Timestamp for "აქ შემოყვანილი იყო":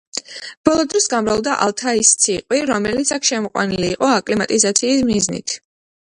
3.17-4.09